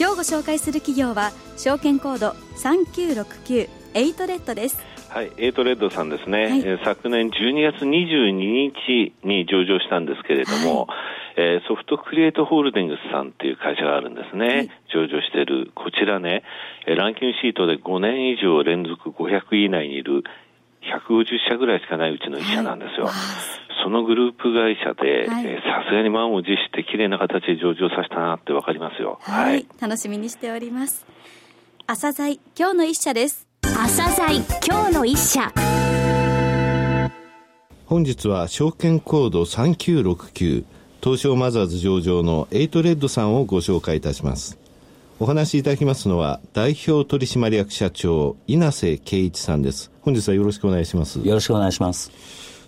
[0.00, 4.78] 今日ご紹介する企業は証券コード3969エイトレッドです。
[5.10, 10.96] はい、エイトレッドさんですね、はい、えー、昨年12月22日に上場したんですけれども、はい、
[11.36, 16.44] えー、ソフトクリエイトホールディングスさんという会社があるんですね、はい、上場しているこちらね、
[16.86, 20.24] えー、ランキングシートで5年以上連続500位以内にいる
[20.82, 23.06] 150社ぐらいしかないうちの1社なんですよ。
[23.06, 23.14] はい、
[23.82, 29.18] そのグループ会社で、さすがに満を持して綺麗な形で上場させたなってわかりますよ。
[29.22, 29.66] はい。
[29.80, 31.06] 楽しみにしております。
[31.86, 33.46] 挑戦今日の一社です。
[33.62, 35.52] 挑戦今日の一社。
[37.86, 40.64] 本日は証券コード3969
[41.02, 44.59] 東証マザーズ上場のエイトレッドさんをご紹介いたします。
[45.22, 49.92] お話しいただきますのは、代表取締役社長、稲瀬圭一さんです。
[50.00, 51.18] 本日はよろしくお願いします。
[51.18, 52.10] よろしくお願いします。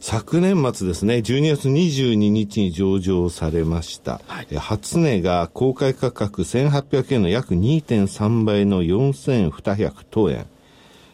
[0.00, 4.20] 昨年末ですね、12月22日に上場されました。
[4.26, 10.44] はい、初値が公開価格1800円の約2.3倍の4200等円。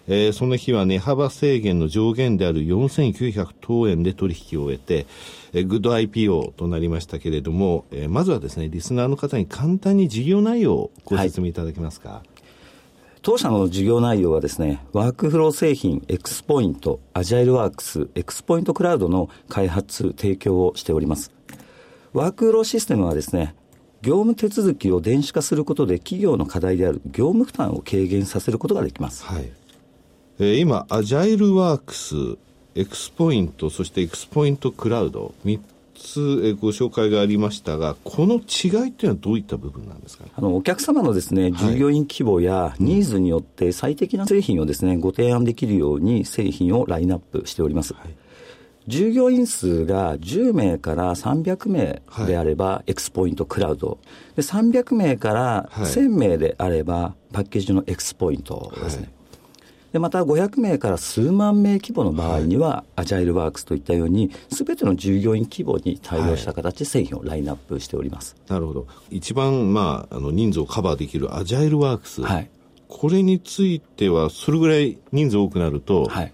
[0.09, 5.07] えー、その日は値幅制限の上限である4900等円で取引を終えて、
[5.53, 12.09] えー、グッド IPO となりましたけれども、えー、まずはですね、リスナーの方に簡単に事業内容をご説明いただけますか？
[12.09, 12.29] はい
[13.21, 21.33] 当社の事業内容はですね、ワークフロー製品、 X-point、AgileWorks、X-point Cloud の開発、提供をしております。
[22.13, 23.57] ワークフローシステムはですね、
[24.03, 29.25] 業務手続きを電子化することで企業の課題である業務負担を軽減させることができます。
[29.25, 29.51] はい。
[30.39, 35.59] えー、今、 AgileWorks、X-point、そして X-point Cloud、3
[35.97, 47.95] つ、えご紹介がありましたが、この違いっていうのはどういった部分なんですか、ね、あのお客様のですね、従業員規模やニーズによって最適な製品をですね、ご提案できるように製品をラインナップしております。
[47.95, 48.15] はい。
[48.87, 53.99] 従業員数が10名から300名であれば、 X-point Cloud。
[54.37, 59.11] で、300名から1000名であれば、パッケージの X-point ですね。
[59.93, 72.51] でまた500名から数万名規模の場合には、はい、アジャイルワークスといったように、すべての従業員規模に対応した形で製品をラインナップしております、はい、なるほど、一番、まあ、あの人数をカバーできるアジャイルワークス、はい、
[72.89, 76.33] これについては、それぐらい人数多くなると、はい、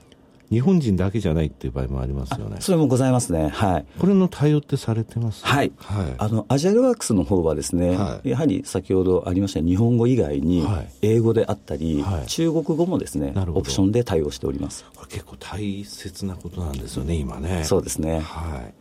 [0.50, 2.58] 日本人だけじゃないっていう場合もありますよね。
[2.60, 3.48] それもございますね。
[3.48, 3.86] はい。
[3.98, 5.44] これの対応ってされてます？
[5.44, 5.72] はい。
[5.76, 6.14] はい。
[6.18, 10.66] あの、アジャイルワークスの方はですね、はい、やはり先ほどありました日本語以外に、
[11.02, 14.84] 英語であったり、はい、中国語もですね、オプションで対応しております。
[14.94, 17.64] これ結構大切なことなんですよね、今ね。
[17.64, 18.20] そうですね。
[18.20, 18.74] はい。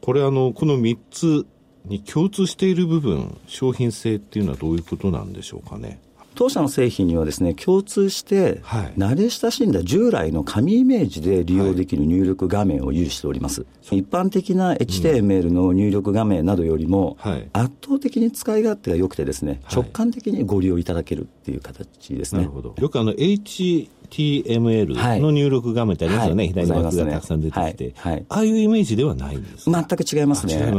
[0.00, 1.46] これあの、この3つ
[1.84, 6.00] に共通している部分、商品性っていうのはどういうことなんでしょうかね？
[6.34, 8.60] 当社の製品にはですね、共通して、
[8.96, 13.62] 慣れ親しんだ従来の紙イメージで利用できる入力画面を有しております。
[13.62, 17.16] はい、一般的な HTML の入力画面などよりも、
[17.52, 22.42] 圧倒的に使い勝手が良くてですね、直感的にご利用いただけるっていう形ですね。
[22.42, 22.74] なるほど。
[22.78, 28.12] よくあの HTML の入力画面ってありますよね、はい、左の枠がたくさん出てきて、はい。
[28.14, 30.72] はい、ああいうイメージではないんです全く違いますね。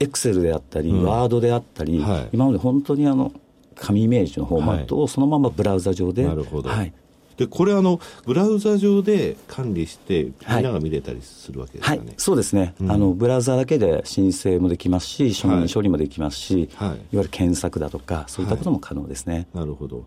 [0.00, 2.02] エクセルであったり、ワードであったり、
[2.32, 3.32] 今まで本当にあの、
[3.80, 6.92] 紙イメージのフォーマットをそのままブラウザ上で、なるほど、はい、
[7.36, 10.30] でこれあの、ブラウザ上で管理して、み
[10.60, 19.46] んなが見れたりするわけですかね、はい、そうですね、うん、あの、ブラウザだけで申請もできますし、承認処理もできますし、はい、いわゆる検索だとか、そういったことも可能ですね。
[19.54, 20.06] なるほど。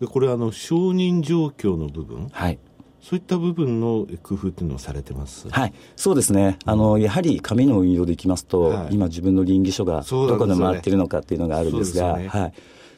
[0.00, 2.58] でこれあの、承認状況の部分、はい、
[3.00, 5.48] そういった部分の工夫っていうのはされてます？
[5.48, 12.52] はい、そうですね、あのやはり紙の運用でいきますと、はい、今、自分の倫理書がどこで回っているのかっていうのがあるんですが、すね、はい、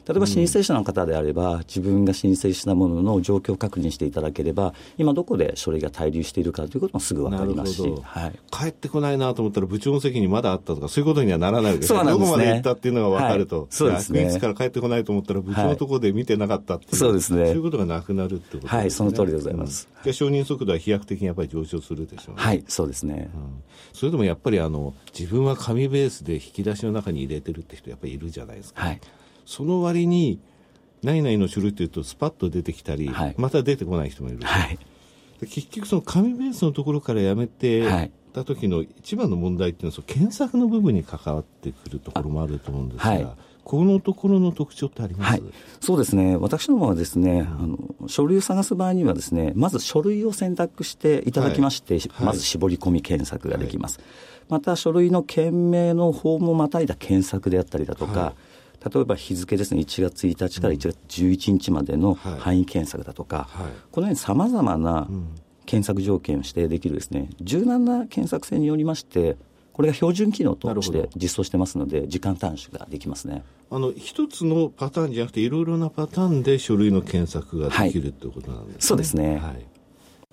[0.07, 12.03] 例えば申請者の方であれば、自分が申請したものの状況確認していただければ、今どこで書類が滞留しているかということもすぐ分かりますし、はい、帰ってこないなと思ったら、部長の席にまだあったとか、そういうことにはならないですね。
[12.03, 14.27] どこまで行ったっていうのが分かると、はい、そうですね。
[14.27, 17.45] いつから帰ってこないと思ったら、部長のところで見てなかったっていう、はい、そうですね。
[17.45, 18.79] そういうことがなくなるってことですね。
[18.79, 19.87] はい、その通りでございます。
[20.05, 22.41] うん、承認速度は飛躍的にやっぱり上昇するでしょうね。
[22.41, 23.29] はい、そうですね。
[23.33, 23.41] うん、
[23.93, 28.85] それでもやっぱりあの、自分は紙ベースで引き出しの中に入れてるって人やっぱりいるじゃないですか。
[28.85, 29.01] はい。
[29.49, 30.39] その割に、
[31.01, 34.77] 何々の種類というとスパッと出てきたり、はい、また出てこない人もいる、はい、
[35.47, 43.27] 結局その紙ベースのところからやめてた時の一番の問題っていうのはその検索の部分に関わってくるところもあると思うんですが、はい、
[43.63, 45.43] このところの特徴ってあります、はい、
[45.79, 46.35] そうですね。
[46.35, 53.99] 私どもはですね、あの、書類を探す場合にはですね、まず書類を選択していただきまして、はい、まず絞り込み検索ができます。
[53.99, 54.07] はい、
[54.49, 58.33] また、書類の件名の方もまたいだ検索であったりだとか、
[58.83, 63.49] 例えば日付ですね、1月1日から1月11日までの範囲検索だとか、
[63.91, 65.07] このようにさまざまな
[65.65, 69.37] 検索条件を指定できるですね、柔軟な検索性によりまして、
[69.73, 73.43] これが標準機能として実装してますので、時間短縮ができますね。
[73.71, 78.81] あの一つのパターンじゃなくて、いろいろなパターンで書類の検索ができるということなんですね。
[78.81, 79.37] そうですね。
[79.37, 79.78] はい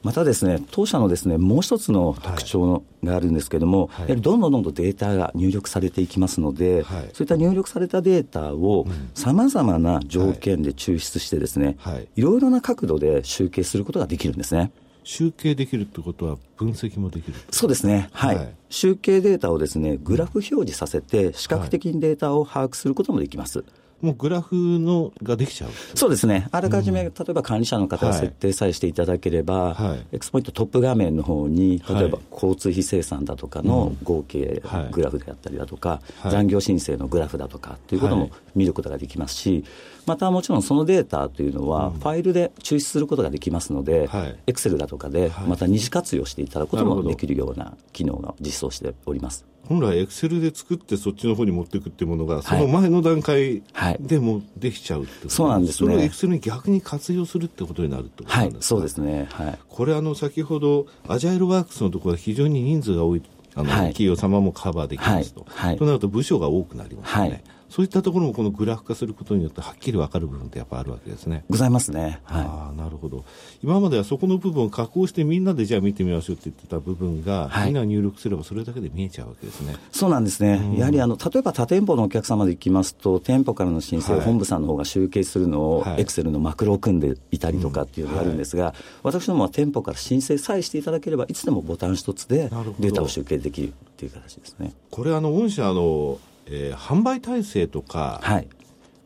[0.07, 14.71] またですね、当社のですね、もう一つの特徴があるんですけれども、はい、やはりどんどんどんどんデータが入力されていきますので、はい、そういった入力されたデータをさまざまな条件で抽出してですね、はい、いろいろな角度で集計することができるんですね。
[15.03, 17.39] 集計できるってことは、分析もできる？
[17.51, 23.65] そうですね、はい、はい、集計データをですねグラフ表示させて、視覚的にデータを把握することもできます。
[24.01, 25.71] もうグラフのができちゃう。
[25.95, 34.63] そうですね、あらかじめ、うん、例えば管理者の方が設定さえしていただければ、はい、エクスポイントトップ画面の方に、例えば交通費生産だとかの合計
[34.93, 39.65] グラフであったりだとか、はい、残業申請のグラフだとかということも見ることができますし、
[40.07, 44.09] またもちろんそのデータというのは、ファイルで抽出することができますので、
[44.47, 49.45] エクセルだとかで、また二次活用していただくこともできるような機能が実装しております。
[49.69, 53.63] 本来、エクセルで作って、そっちの方に持っていくっていうものが、その前の段階
[53.99, 55.91] でもできちゃうってこと、はい、そうなんですね。
[55.91, 59.27] それをエクセルに逆に活用するってことになるってことなんですか、はい、そうですね。
[59.33, 63.23] はい、これ、あの、先ほど、アジャイルワークスのところは非常に人数が多い、
[63.57, 65.45] あの、はい、企業様もカバーできますと。
[65.49, 67.43] はい、となると、部署が多くなりますね。
[67.77, 71.45] そういったところもこのグラフ化することによってはっきり分かる部分ってやっぱあるわけですね。
[71.51, 72.23] ございますね。
[72.25, 73.23] はい、ああ、なるほど。
[73.63, 79.77] 今まではそこの部分を加工してみんなでじゃあ見てみましょうって言ってた部分が、はい、みんな入力すればそれだけで見えちゃうわけですね。
[79.93, 80.55] そうなんですね。
[80.55, 92.49] うん、やはりあの、例えば他店舗のお客様で行きますと、店舗からの申請を本部さんの方が集計するのを、エクセルのマクロを組んでいたりとかっていうのがあるんですが、うんはい、私どもは店舗から申請さえしていただければ、いつでもボタン一つで
[92.81, 94.73] データを集計できるっていう形ですね。
[94.91, 98.49] これあの、御社のえー、販売体制とか、はい、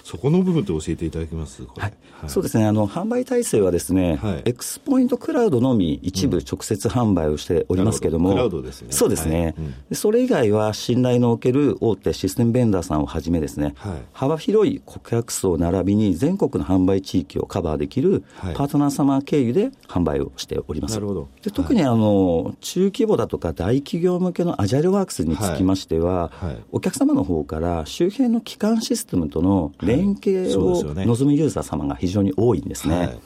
[0.05, 1.63] そこの部分って教えていただけます？
[1.77, 1.93] はい、
[2.27, 2.67] そうですね。
[2.67, 8.89] あの、販売体制はですね、はい、 X-point Cloud のみ一部直接販売をしておりますけれども、クラウドですね。
[8.91, 9.55] そうですね、はい。
[9.91, 18.25] うん、それ以外は信頼のおける大手システムベンダーさんをはじめですね、はい、幅広い顧客層並びに全国の販売地域をカバーできる
[18.55, 20.95] パートナー様経由で販売をしております。
[20.95, 21.29] なるほど。
[21.43, 26.31] で特にあの、中規模だとか大企業向けのアジャイルワークスにつきましては、
[26.73, 29.90] お客様の方から周辺の基幹システムとの連
[30.23, 32.99] 携を望むユーザー様が非常に多いんですね。
[32.99, 33.19] はい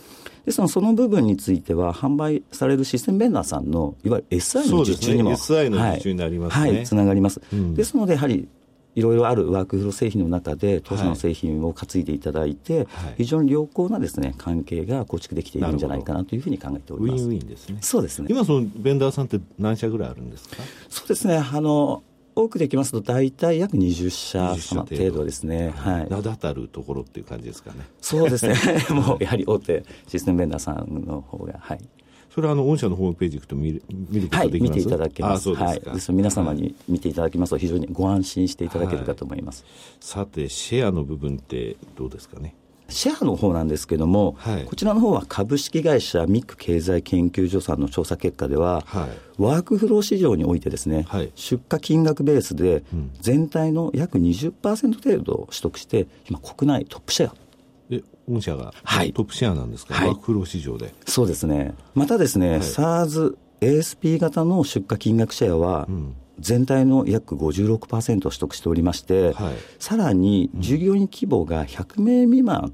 [0.45, 7.41] ですのその部分については、販売されるシステムベンダーさんのいわゆる SI の受注にも、ね、SI の受注になりますね、はい、つながります。
[7.51, 8.47] うん、ですので、やはり
[8.95, 12.87] いろいろあるワークフロー製品の中で、当社の製品を担いでいただいて、はい、
[13.19, 17.25] 非常に良好なですね関係が構築できているんじゃないかなというふうに考えております。
[17.25, 17.79] ウィンウィンですね。
[17.81, 18.29] そうですね。
[18.31, 20.57] 今そのベンダーさんって何社ぐらいあるんですか？
[20.91, 21.39] そうですね。
[21.39, 22.03] あの
[22.37, 25.73] 多くできますと、大体約20社様程度ですね。
[25.77, 26.09] はい。
[26.11, 27.87] 名だたるところっていう感じですかね。
[28.01, 28.55] そうですね。
[28.91, 31.81] もう、やはり大手システムベンダーさんの方が、はい。
[32.35, 35.55] それはあの御社のホームページ行くと見る見ることできます、はい、見ていただけます。
[35.55, 39.63] はい、です皆様に見ていただきますと非常にご安心していただけるかと思います。
[39.63, 42.57] はい、さてシェアの部分ってどうですかね？
[42.89, 52.85] シェアの方なんですけども、はい、こちらの方は株式会社ミック経済研究所さんの調査結果では、はい、ワークフロー市場においてですね、はい、出荷金額ベースで
[53.20, 57.35] 全体の約20%程度を取得して、今国内トップシェア。
[57.91, 60.94] え、御社が、はい、トップシェアなんですか、ワークフロー市場で。
[61.06, 61.75] そうですね。
[61.94, 66.15] またですね、はい、SARS、ASP 型の出荷金額シェアは、うん。
[66.41, 72.73] 全体の約56%を取得しておりまして、はい、さらに従業員規模が100名未満、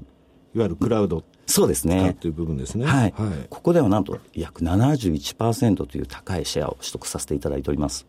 [0.53, 2.15] いわゆるクラウドそうですね。
[2.19, 2.85] という部分ですね。
[2.85, 3.13] はい。
[3.15, 8.07] はい、ここではなんと約71%という高いシェアを取得させていただいております。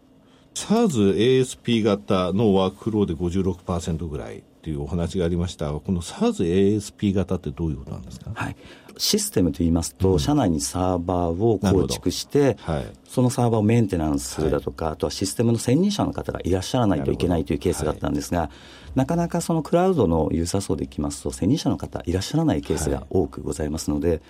[0.54, 5.72] SARS ASP 型のワークフローで56%ぐらいというお話がありました。
[5.72, 6.44] この SARS
[6.76, 8.56] ASP 型ってどういうことなんですか、はい、
[8.98, 18.50] システムといいますと、うん、社内にサーバーを構築して、はい、そのサーバーをメンテナンスだとか、はい、あとはシステムの専任者の方がいらっしゃらないといけないというケースがあったんですが、
[18.94, 24.20] なかなかそのクラウドのユーザー層でいきますと、専任者の方いらっしゃらないケースが多くございますので、はい、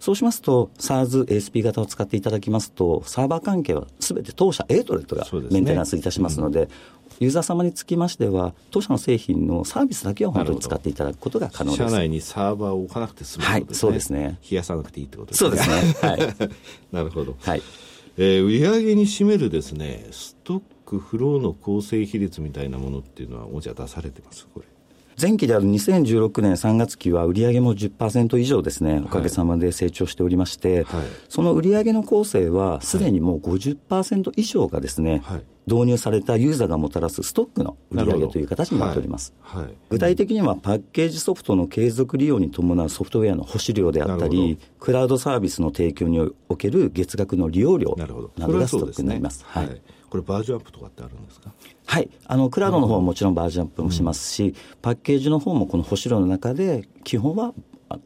[0.00, 6.72] そうしますと、 SaaS、ASP 型を使っていただきますと、サーバー関係はすべて当社エイトレッドがメンテナンスいたしますので、でね
[7.20, 14.38] うん、ユーザー様につきましては、当社の製品のサービスだけを本当に使っていただくことが可能です社内にサーバーを置かなくて済む、ね、はい、そうですね。
[14.50, 15.50] 冷やさなくていいってことですね。
[15.50, 16.08] そうですね。
[16.08, 16.20] はい。
[16.92, 17.36] なるほど。
[17.40, 17.62] はい。
[18.20, 24.66] えー、売上に占めるですね、ストックフローの構成比率みたいなものっていうのは、おじゃ出されてます、これ。
[25.20, 35.42] 前期である2016年3月期は売上も10%以上ですね、おかげさまで成長しておりまして、はい、その売上の構成はすでにもう50%以上がですね、はい。
[35.66, 39.64] 導入されたユーザーがもたらすストックの売上という形になっております、はい。
[39.64, 49.44] はい、具体的にはパッケージソフトの継続利用に伴うソフトウェアの保守料であったり、クラウドサービスの提供における月額の利用料などがストックになります。
[49.46, 51.52] はいこれ、バージョンアップとかってあるんですか？
[51.86, 57.54] はい、あのクラウドの方はもちろんバージョンアップもしますし、うん、パッケージの方もこの保守量の中で、基本は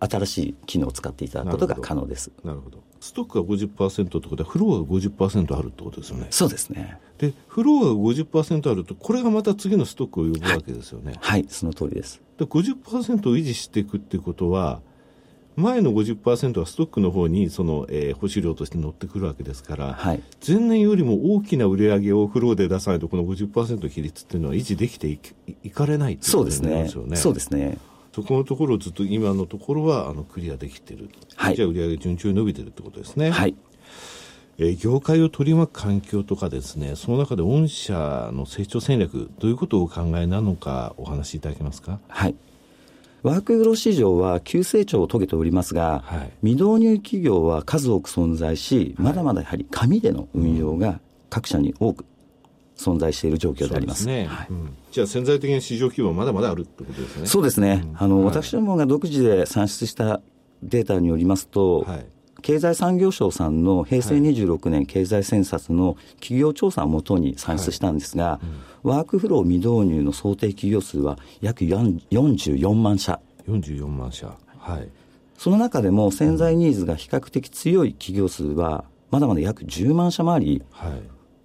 [0.01, 2.31] 新しい機能を使っていただくことが可能です。
[2.45, 6.29] なるほどストックが50%ってことは、フローが50%あるってことですよね。
[6.31, 6.99] そうですね。
[7.19, 11.15] で、フローが50%あると、これがまた次のストックを呼ぶわけですよね。
[11.21, 12.23] はい、はい、その通りです。
[12.39, 14.83] で、50%を維持していくってことは、
[15.57, 25.19] 前の50%はストックの方にその、えー、保守量として乗ってくるわけですから、はい、前年よりも大きな売り上げをフローで出さないと、この50%比率っていうのは維持できてい
[25.63, 26.89] いかれないそうですね。
[26.89, 27.79] そうですね。
[28.15, 33.31] そこのところをずっと今のところはあのクリアできてる、はい、じゃあ売り上げ順調に伸びてるってことですね。
[33.31, 33.55] はい。
[34.59, 42.01] えー、業界を取り巻く環境とかですね、その中で御社の成長戦略、どういうことをお考えなのか、お話しいただけますか？
[42.09, 42.35] はい。
[43.23, 51.00] ワークグロ市場は急成長を遂げておりますが、はい、未導入企業は数多く存在し、まだまだやはり紙での運用が
[51.31, 52.05] 各社に多く
[52.76, 54.07] 存在している状況であります。
[54.07, 54.26] ね。
[54.26, 54.47] はい。
[54.50, 57.26] うん、じゃあ潜在的な市場規模はまだまだあるってことですね。
[57.26, 57.83] そうですね。
[57.85, 60.21] うん、あの、はい、私どもが独自で算出した
[60.62, 62.07] データによりますと、はい、
[62.43, 68.47] 経済産業省さんの平成26年経済センサスの企業調査をもとに算出したんですが、はい
[68.85, 73.21] うん、ワークフロー未導入の想定企業数は約44万社。
[73.49, 74.35] 44万社。
[74.59, 74.89] はい。
[75.39, 80.93] その中でも潜在ニーズが比較的強い企業数は、まだまだ約10万社もあり、はい、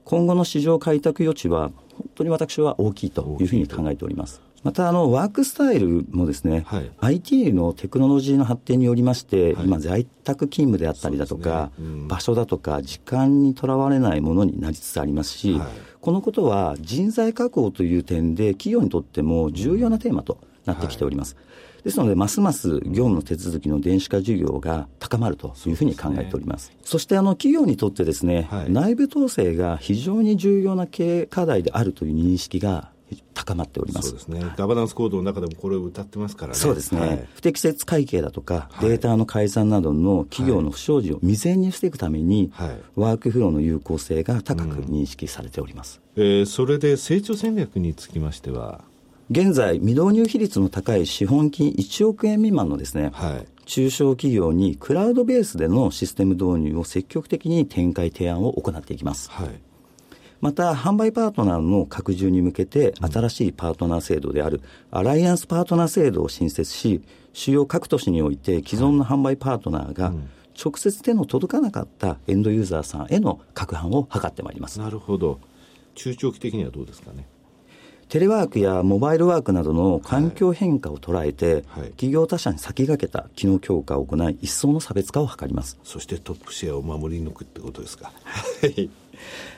[0.04, 4.47] 今後の市場開拓余地は、本当に私は大きいというふうに考えております。
[4.64, 11.86] またあのワークスタイルもですね、はい、IT のテクノロジーの発展によりまして、はい、今、在宅勤務であったりだとか、ね。
[11.86, 15.68] うん、場所だとか、時間にとらわれないものになりつつありますし、はい、
[16.02, 21.38] このことは人材確保という点で、企業にとっても重要なテーマとなってきております。
[21.84, 26.66] ですので、ますます業務の手続きの電子化事業が高まるというふうに考えております。
[26.66, 32.92] そ、ね,、そしてあの企業にとってですね、内部統制が非常に重要な経営課題であるという認識が
[33.34, 34.10] 高まっております。
[34.10, 36.60] そうですね、ガバナンスコードの中でもこれを歌ってますからね。
[36.60, 48.82] そうですね、はい、不適切会計だとか、データの改ざんなどの企業の不祥事を未然に防ぐために、はい、ワークフローの有効性が高く認識されております、うん、えー、それで成長戦略につきましては？
[49.30, 59.30] 現在、未導入比率の高い資本金1億円未満のですね、はい、中小企業にクラウドベースでのシステム導入を積極的に展開提案を行っていきます。
[59.30, 59.50] はい
[60.42, 67.02] また、販売パートナーの拡充に向けて、新しいパートナー制度である、アライアンスパートナー制度を新設し、
[67.34, 70.14] 主要各都市において、既存の販売パートナーが、
[70.60, 74.80] 直接手の届かなかったエンドユーザーさんへの拡販を図ってまいります。
[74.80, 75.40] なるほど。
[75.96, 77.28] 中長期的にはどうですかね？
[78.10, 85.78] テレワークやモバイルワークなどの環境変化を捉えて、はいはい、企業他社に先駆けた機能強化を行い、一層の差別化を図ります。
[85.84, 88.12] そしてトップシェアを守り抜くってことですか？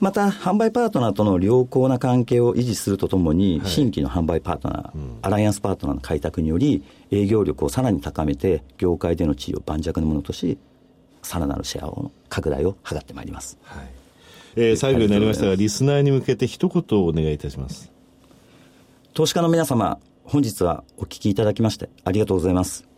[0.00, 10.58] また、販売パートナーとの良好な関係を維持するとともに、はい、新規の販売パートナー、うん、アライアンスパートナーの開拓により、営業力をさらに高めて、業界での地位を盤石なものとし、
[11.22, 13.58] さらなるシェアを拡大を図ってまいります。
[13.62, 13.88] はい
[14.56, 17.92] えー、最後になりましたが、リスナーに向けて一言お願いいたします。
[19.14, 22.88] 投資家の皆様、本日はお聞きいただきましてありがとうございます。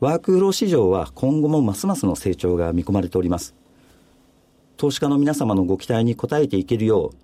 [0.00, 3.54] ワークフロー市場は今後もますますの成長が見込まれております。
[4.76, 7.16] 投資家の皆様のご期待に応えていけるよう、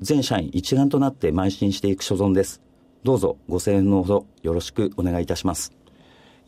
[0.00, 2.62] 全社員一丸となって邁進していく所存です。
[3.02, 5.72] どうぞご声援のほどよろしくお願いいたします。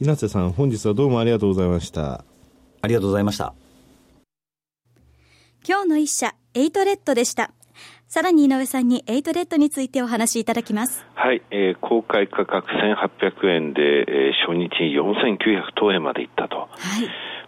[0.01, 2.25] 稲瀬さん、本日はどうもありがとうございました。
[2.83, 3.55] ありがとうございました。
[5.67, 7.51] 今日の一社、エイトレッドでした。
[8.07, 11.05] さらに井上さんにエイトレッドについてお話しいただきます。
[11.15, 16.57] はい、えー、公開価格1800円で、えー、初日4900等円までいったと。
[16.57, 16.69] はい。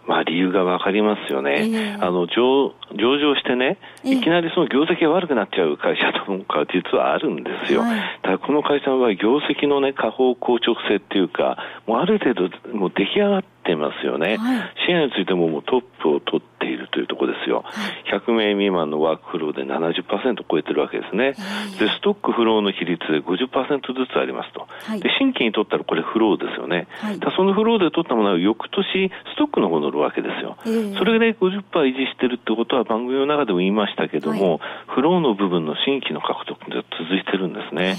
[0.07, 1.55] まあ理由がわかりますよね。
[1.59, 7.81] えー、あの上上場してね、いきなりその業績が悪くなっちゃう会社とか実はあるんですよ。
[7.81, 14.37] はい、ただこの会社は業績のね、下方硬直性っていうか、もうある程度もう出来上がってますよね。
[14.37, 16.58] はい、シェアについてももうトップを取って
[16.91, 17.63] というところですよ。
[17.65, 21.33] はい、100名未満のワークフローで70%超えてるわけですね。
[21.79, 24.67] で、ストックフローの比率50%ずつありますと。
[24.99, 26.87] で、新規に取ったらこれフローですよね。
[27.19, 30.57] だそのフローで取ったものは翌年ストックの方乗るわけですよ。
[30.97, 37.95] それで50%維持してるってことは番組の中でも言いましたけども、フローの部分の新規の獲得が続いてるんですね。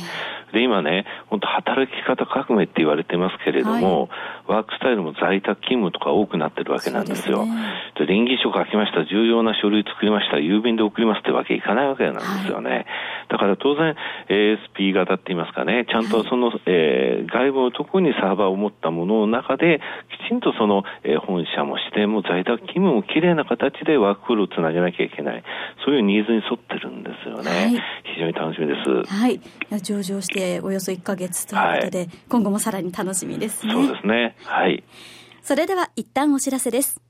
[0.52, 4.08] で、今ね、本当働き方革命って言われてますけれども、
[4.46, 7.44] はい、ワークスタイルも在宅勤務とか多くなってるわけなんですよ。
[7.94, 12.70] で、ね、臨議書書きました、重要な書類作りました、郵便で送りますってわけいかないわけなんですよね。
[12.70, 12.86] はい、
[13.28, 13.94] だから当然、
[14.28, 19.80] ASP 型って言いますかね、ちゃんとその、はい、えー、外部のところにサーバーを持ったものの中で、
[20.26, 25.42] きちんとその、えー、本社も支店も在宅勤務もきれいな形でワークフローをつなげなきゃいけない。
[25.84, 27.50] そういうニーズに沿ってるんですよね。
[27.50, 27.70] はい、
[28.14, 28.74] 非常に楽しみで
[29.06, 29.14] す。
[29.14, 29.40] はい。
[29.82, 33.72] 上場しておよそ1か月ということで、はい、今後もさらに楽しみですね。
[33.72, 34.36] そうですね。
[34.44, 34.82] はい。
[35.42, 37.09] それでは一旦お知らせです。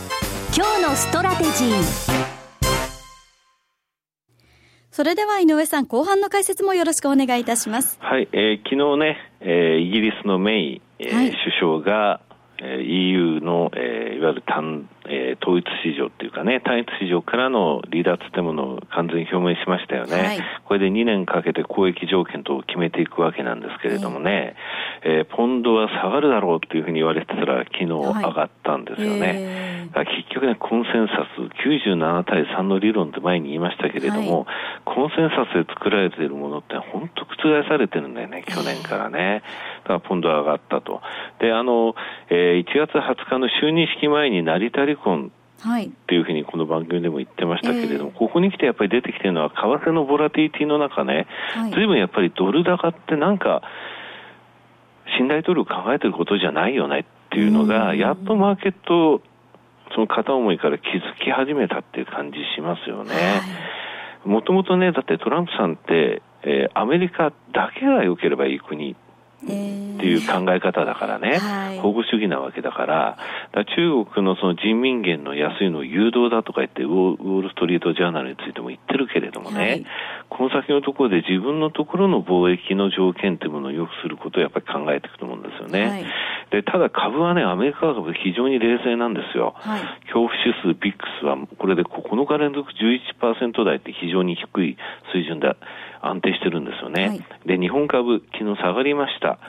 [0.53, 2.11] 今日のストラテジー
[4.91, 7.97] それでは井上さん、後半の解説もよろしくお願いいたします。
[8.01, 11.31] はい、えー、昨日ね、えー、イギリスのメイ、えー、はい、
[11.61, 12.19] 首相が、
[12.61, 20.17] えー、EU の、えー、いわゆる単、えー、統一市場っていうかね、単一市場からの離脱ってものを完全に表明しましたよね。
[20.17, 24.55] はい、これで2年かけて交易条件と決めていくわけなんですけれどもね、
[25.03, 29.89] えー、ポンドは下がるだろうっていうふうに言われてたら、昨日上がったんですよね。
[29.93, 34.45] はい、結局ね、コンセンサス97対3の理論って前に言いましたけれども、はい、
[34.85, 39.43] コンセンサスで作られているものって本当覆されてるんだよね、去年からね。
[39.83, 41.01] だからポンドは上がったと。
[41.39, 41.95] で、あの、
[42.29, 45.31] えー、1月20日の就任式前に成田離婚
[45.61, 51.27] はい、っていうふうにこの番組でも言ってましたけれども、えー、ここに来てやっぱり出てきてるのは、為替のボラティティの中ね、
[51.71, 51.85] ずい。
[51.85, 53.61] ぶんやっぱりドル高ってなんか、
[55.17, 59.21] 新大統領考えてることじゃないよねっていうのが、やっとマーケット、
[59.93, 63.11] その片思いから気づき始めたっていう感じしますよね。
[64.25, 68.95] もともとね、だってトランプさんって、えー、アメリカだけが良ければいい国
[69.43, 69.53] って
[70.05, 73.17] いう考え方だからね、はい、保護主義なわけだから、か
[73.53, 79.85] ら中国のその人民元の安いのを誘導だとか言ってウォール・ストリート・ジャーナルについても言ってるけれどもね、はい、
[80.29, 85.87] この先のところで自分のところの貿易の条件というものを良くすることをやっぱり考えていくと思うんですよね。
[85.87, 86.05] はい、
[86.51, 89.55] でただ株はね、アメリカ株非常に冷静なんですよ。
[90.11, 94.77] 恐怖指数ビックスはこれで9日連続11%台って非常に低い
[95.13, 95.55] 水準で
[96.01, 97.07] 安定してるんですよね。
[97.07, 99.39] はい、で、日本株、昨日下がりました。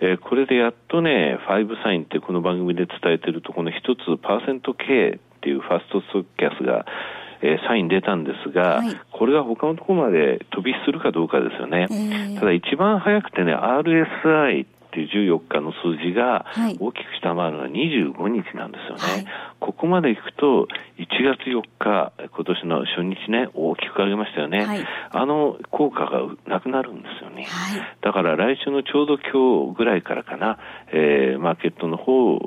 [0.00, 6.86] うん、えー、これでやっとね、ファイブサインってこの番組で伝えてるところの一つ、パーセント K っていうファーストストッキャスが、
[7.42, 11.86] えー、サイン出たんですが、はい、これが他のところまで飛び火するかどうかですよね。
[11.90, 14.66] えー、ただ一番早くてね、RSI
[14.96, 16.46] っていう14日の数字が
[16.80, 19.02] 大きく下回るのは25日なんですよね。
[19.02, 19.26] はい、
[19.60, 24.64] ここまでいくと、1月4日、今年の初日ね、大きく上げましたよね。
[24.64, 27.44] はい、あの効果がなくなるんですよね。
[27.44, 30.58] はい、だから来週のちょうど今日ぐらいからかな、
[30.92, 32.38] えー、マーケットの方、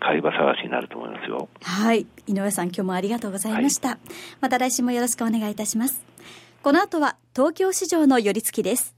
[0.00, 1.48] 買い場探しになると思いますよ。
[1.62, 2.06] はい。
[2.26, 3.98] 井上さん、今日もありがとうございました。
[4.40, 6.06] また来週もよろしくお願いいたします。
[6.62, 8.97] この後は東京市場の寄り付きです。